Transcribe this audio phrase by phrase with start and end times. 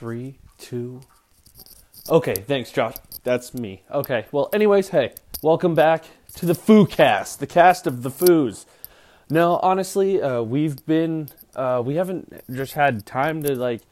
[0.00, 1.02] Three, two.
[2.08, 2.94] Okay, thanks, Josh.
[3.22, 3.82] That's me.
[3.90, 8.64] Okay, well, anyways, hey, welcome back to the Foo Cast, the cast of the Foos.
[9.28, 13.82] No, honestly, uh, we've been, uh, we haven't just had time to, like,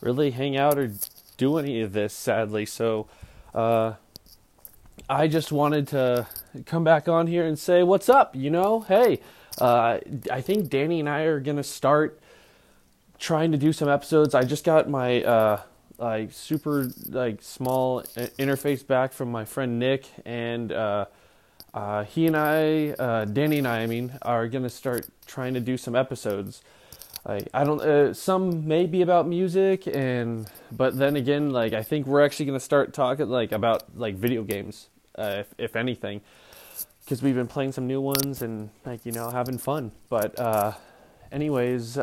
[0.00, 0.90] really hang out or
[1.36, 3.06] do any of this, sadly, so,
[3.54, 3.92] uh,
[5.06, 6.28] I just wanted to
[6.64, 8.80] come back on here and say, what's up, you know?
[8.80, 9.20] Hey,
[9.60, 9.98] uh,
[10.30, 12.18] I think Danny and I are to start
[13.18, 14.34] trying to do some episodes.
[14.34, 15.60] I just got my uh,
[15.98, 18.02] like super like small
[18.38, 21.06] interface back from my friend Nick, and uh,
[21.74, 25.60] uh, he and I, uh, Danny and I, I mean, are gonna start trying to
[25.60, 26.62] do some episodes.
[27.26, 31.82] Like I don't, uh, some may be about music, and but then again, like I
[31.82, 36.20] think we're actually gonna start talking like about like video games, uh, if, if anything,
[37.04, 39.90] because we've been playing some new ones and like you know having fun.
[40.08, 40.38] But
[41.32, 41.98] anyways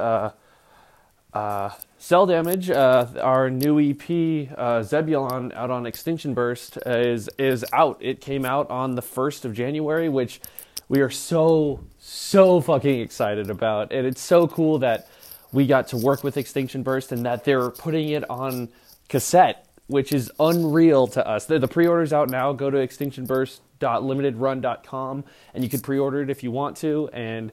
[1.36, 7.66] uh, Cell Damage, uh, our new EP, uh, Zebulon, out on Extinction Burst, is is
[7.74, 7.98] out.
[8.00, 10.40] It came out on the first of January, which
[10.88, 15.10] we are so so fucking excited about, and it's so cool that
[15.52, 18.70] we got to work with Extinction Burst and that they're putting it on
[19.10, 21.46] cassette, which is unreal to us.
[21.46, 22.54] The, the pre-order's out now.
[22.54, 27.52] Go to extinctionburst.limitedrun.com and you can pre-order it if you want to, and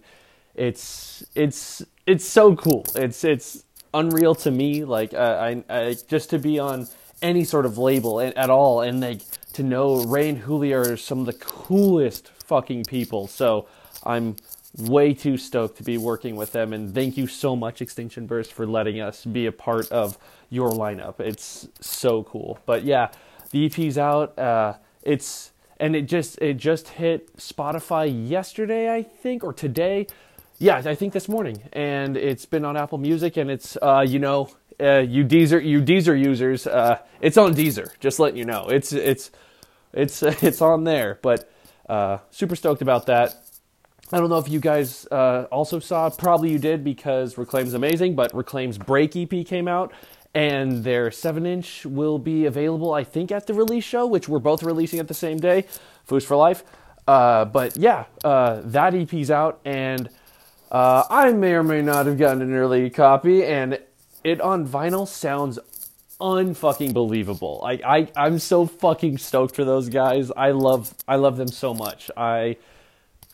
[0.55, 2.84] it's it's it's so cool.
[2.94, 3.64] It's it's
[3.95, 4.85] unreal to me.
[4.85, 6.89] Like uh, I, I just to be on
[7.21, 9.21] any sort of label at, at all, and like
[9.55, 13.27] to know Ray and Julia are some of the coolest fucking people.
[13.27, 13.69] So
[14.05, 14.37] I'm
[14.79, 18.53] way too stoked to be working with them, and thank you so much, Extinction Burst,
[18.53, 20.19] for letting us be a part of
[20.51, 21.20] your lineup.
[21.20, 22.59] It's so cool.
[22.67, 23.09] But yeah,
[23.51, 24.39] the EP's out.
[24.39, 30.07] Uh, it's and it just it just hit Spotify yesterday, I think, or today.
[30.62, 34.20] Yeah, I think this morning, and it's been on Apple Music, and it's uh, you
[34.20, 37.91] know, uh, you Deezer, you Deezer users, uh, it's on Deezer.
[37.98, 39.33] Just letting you know, it's it's
[39.92, 41.18] it's it's on there.
[41.20, 41.50] But
[41.88, 43.34] uh, super stoked about that.
[44.12, 46.08] I don't know if you guys uh, also saw.
[46.11, 48.14] Probably you did because Reclaim's amazing.
[48.14, 49.92] But Reclaim's Break EP came out,
[50.33, 52.95] and their seven inch will be available.
[52.95, 55.64] I think at the release show, which we're both releasing at the same day.
[56.08, 56.62] Foos for life.
[57.08, 60.08] Uh, but yeah, that EP's out and
[60.72, 63.78] uh, I may or may not have gotten an early copy, and
[64.24, 65.58] it on vinyl sounds
[66.18, 67.60] unfucking believable.
[67.62, 70.30] Like I, I'm so fucking stoked for those guys.
[70.34, 72.10] I love, I love them so much.
[72.16, 72.56] I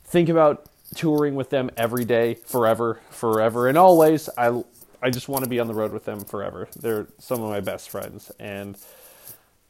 [0.04, 4.28] think about touring with them every day, forever, forever, and always.
[4.36, 4.64] I,
[5.00, 6.66] I just want to be on the road with them forever.
[6.74, 8.76] They're some of my best friends, and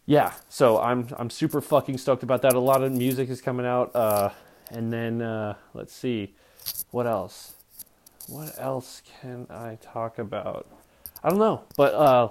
[0.07, 2.55] yeah, so I'm, I'm super fucking stoked about that.
[2.55, 4.31] A lot of music is coming out, uh,
[4.71, 6.35] and then uh, let's see,
[6.93, 7.57] what else
[8.29, 10.67] what else can I talk about?
[11.25, 12.29] I don't know, but uh,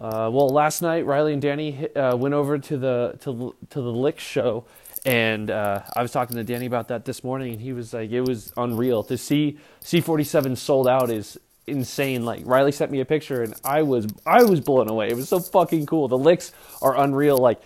[0.00, 3.80] uh, well, last night Riley and Danny hit, uh, went over to the to to
[3.80, 4.64] the Lick show,
[5.04, 8.10] and uh, I was talking to Danny about that this morning, and he was like,
[8.10, 12.24] it was unreal to see C47 sold out is insane.
[12.24, 15.08] Like Riley sent me a picture, and I was I was blown away.
[15.08, 16.08] It was so fucking cool.
[16.08, 16.52] The Licks
[16.82, 17.38] are unreal.
[17.38, 17.60] Like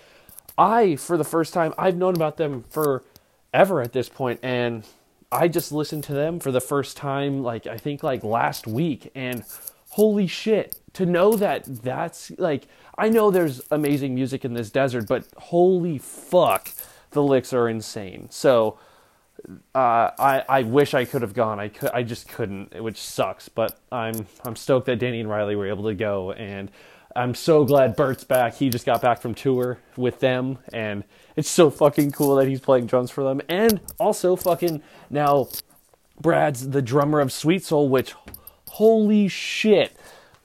[0.57, 3.03] I, for the first time, I've known about them for
[3.53, 4.85] ever at this point, and
[5.33, 9.11] I just listened to them for the first time, like I think like last week,
[9.15, 9.45] and
[9.91, 15.09] holy shit, to know that that's like I know there's amazing music in this desert,
[15.09, 16.71] but holy fuck,
[17.13, 18.29] the licks are insane.
[18.31, 18.79] So
[19.75, 21.59] uh, I I wish I could have gone.
[21.59, 23.49] I could I just couldn't, which sucks.
[23.49, 26.71] But I'm I'm stoked that Danny and Riley were able to go, and
[27.15, 28.55] I'm so glad Bert's back.
[28.55, 31.05] He just got back from tour with them, and
[31.37, 33.41] it's so fucking cool that he's playing drums for them.
[33.49, 35.49] And also, fucking now,
[36.21, 38.15] Brad's the drummer of Sweet Soul, which,
[38.69, 39.97] holy shit,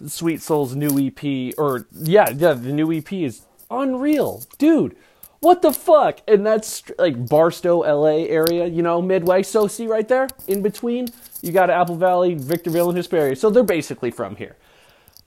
[0.06, 3.42] Sweet Soul's new EP, or yeah, yeah, the new EP is
[3.72, 4.96] unreal, dude.
[5.40, 6.22] What the fuck?
[6.28, 9.44] And that's like Barstow, LA area, you know, Midway.
[9.44, 11.10] So see right there, in between,
[11.42, 13.36] you got Apple Valley, Victorville, and Hesperia.
[13.36, 14.56] So they're basically from here.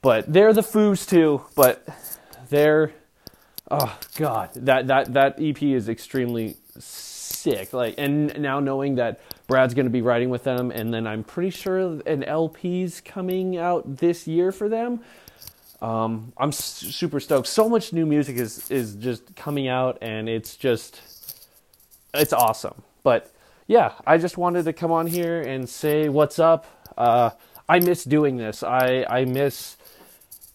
[0.01, 1.43] But they're the Foos too.
[1.55, 1.87] But
[2.49, 2.93] they're
[3.69, 7.73] oh god, that that that EP is extremely sick.
[7.73, 11.23] Like, and now knowing that Brad's going to be writing with them, and then I'm
[11.23, 15.01] pretty sure an LP's coming out this year for them.
[15.81, 17.47] Um, I'm super stoked.
[17.47, 21.01] So much new music is is just coming out, and it's just
[22.13, 22.83] it's awesome.
[23.03, 23.31] But
[23.67, 26.65] yeah, I just wanted to come on here and say what's up.
[26.97, 27.31] Uh,
[27.67, 28.63] I miss doing this.
[28.63, 29.77] I I miss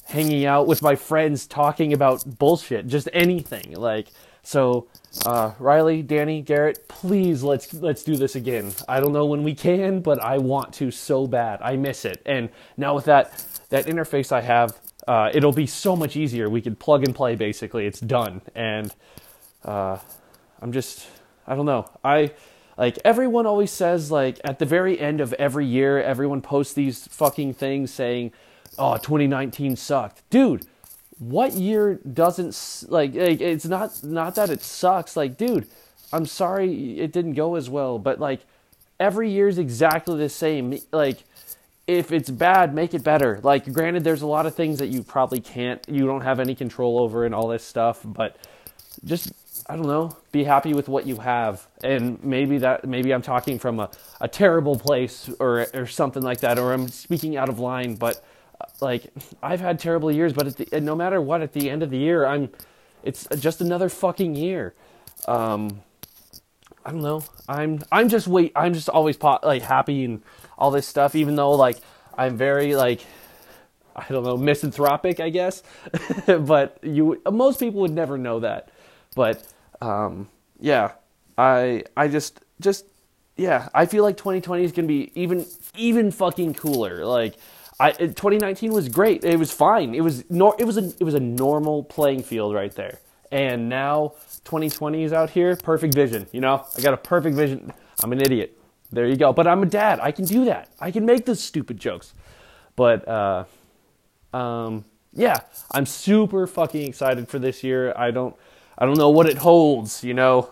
[0.08, 3.75] hanging out with my friends talking about bullshit, just anything.
[3.76, 4.08] Like
[4.43, 4.87] so
[5.25, 8.73] uh, Riley, Danny, Garrett, please let's let's do this again.
[8.88, 11.61] I don't know when we can, but I want to so bad.
[11.62, 12.23] I miss it.
[12.25, 16.49] And now with that that interface I have, uh, it'll be so much easier.
[16.49, 17.87] We could plug and play basically.
[17.87, 18.43] It's done.
[18.55, 18.94] And
[19.64, 19.99] uh,
[20.62, 21.09] I'm just,
[21.47, 21.91] I don't know.
[22.05, 22.32] I
[22.79, 27.06] like everyone always says like at the very end of every year, everyone posts these
[27.09, 28.32] fucking things saying,
[28.78, 30.67] "Oh, 2019 sucked." Dude,
[31.19, 35.17] what year doesn't like, it's not not that it sucks.
[35.17, 35.69] Like, dude,
[36.12, 38.40] I'm sorry it didn't go as well, but like
[39.00, 40.78] every year is exactly the same.
[40.93, 41.25] Like
[41.87, 43.40] if it's bad, make it better.
[43.43, 46.55] Like, granted, there's a lot of things that you probably can't, you don't have any
[46.55, 48.37] control over and all this stuff, but
[49.05, 49.32] just,
[49.69, 51.67] I don't know, be happy with what you have.
[51.84, 53.90] And maybe that, maybe I'm talking from a,
[54.20, 58.25] a terrible place or, or something like that, or I'm speaking out of line, but
[58.81, 59.12] like,
[59.43, 62.26] I've had terrible years, but the, no matter what, at the end of the year,
[62.26, 62.50] I'm,
[63.03, 64.75] it's just another fucking year.
[65.26, 65.82] Um,
[66.87, 67.25] I don't know.
[67.49, 68.53] I'm I'm just wait.
[68.55, 70.23] I'm just always po- like happy and
[70.56, 71.17] all this stuff.
[71.17, 71.79] Even though like
[72.17, 73.00] I'm very like
[73.97, 75.64] I don't know misanthropic, I guess.
[76.26, 78.69] but you most people would never know that.
[79.17, 79.44] But
[79.81, 80.29] um,
[80.61, 80.93] yeah,
[81.37, 82.87] I I just just
[83.37, 83.69] yeah.
[83.75, 85.44] I feel like 2020 is gonna be even
[85.76, 87.05] even fucking cooler.
[87.05, 87.35] Like
[87.78, 89.25] I 2019 was great.
[89.25, 89.94] It was fine.
[89.94, 92.99] It was nor it was a it was a normal playing field right there.
[93.31, 94.14] And now
[94.44, 96.26] 2020 is out here, perfect vision.
[96.32, 97.73] You know, I got a perfect vision.
[98.02, 98.56] I'm an idiot.
[98.90, 99.32] There you go.
[99.32, 99.99] But I'm a dad.
[100.00, 100.69] I can do that.
[100.81, 102.14] I can make those stupid jokes.
[102.76, 103.44] But uh,
[104.32, 105.40] um, yeah,
[105.73, 107.93] I'm super fucking excited for this year.
[107.96, 108.37] I don't,
[108.78, 110.05] I don't know what it holds.
[110.05, 110.50] You know,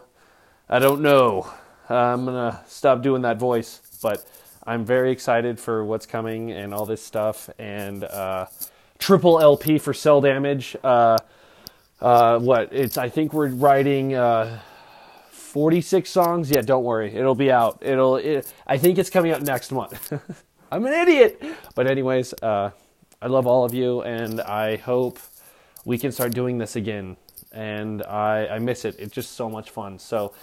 [0.68, 1.50] I don't know.
[1.88, 4.24] Uh, I'm gonna stop doing that voice, but
[4.66, 7.50] I'm very excited for what's coming and all this stuff.
[7.58, 8.46] And uh,
[8.98, 10.76] triple LP for cell damage.
[10.82, 11.18] Uh,
[12.00, 14.60] uh, what it's I think we're writing uh,
[15.30, 16.50] 46 songs.
[16.50, 17.78] Yeah, don't worry, it'll be out.
[17.82, 18.16] It'll.
[18.16, 20.12] It, I think it's coming out next month.
[20.72, 21.42] I'm an idiot,
[21.74, 22.70] but anyways, uh,
[23.22, 25.18] I love all of you, and I hope
[25.84, 27.16] we can start doing this again.
[27.52, 28.96] And I I miss it.
[28.98, 29.98] It's just so much fun.
[29.98, 30.34] So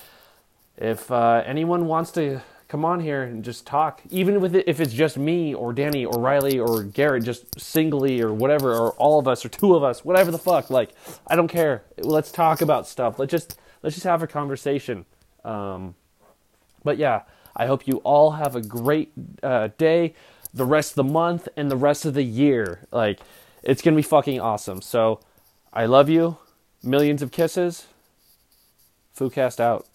[0.77, 2.41] if uh, anyone wants to
[2.71, 6.06] come on here and just talk, even with it, if it's just me or Danny
[6.06, 9.83] or Riley or Garrett, just singly or whatever, or all of us or two of
[9.83, 10.69] us, whatever the fuck.
[10.69, 10.91] Like,
[11.27, 11.83] I don't care.
[11.97, 13.19] Let's talk about stuff.
[13.19, 15.06] Let's just let's just have a conversation.
[15.44, 15.95] Um,
[16.81, 17.23] but yeah,
[17.57, 19.12] I hope you all have a great
[19.44, 20.13] uh, day,
[20.53, 22.88] the rest of the month, and the rest of the year.
[22.89, 23.19] Like,
[23.63, 24.81] it's gonna be fucking awesome.
[24.81, 25.19] So,
[25.74, 26.38] I love you.
[26.81, 27.88] Millions of kisses.
[29.12, 29.85] Foo Cast out.